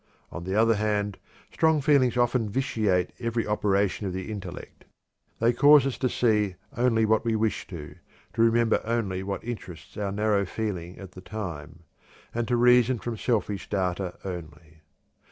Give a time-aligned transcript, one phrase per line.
[0.31, 1.19] On the other hand
[1.53, 4.85] strong feelings often vitiate every operation of the intellect.
[5.37, 7.97] They cause us to see only what we wish to,
[8.33, 11.83] to remember only what interests our narrow feeling at the time,
[12.33, 14.81] and to reason from selfish data only.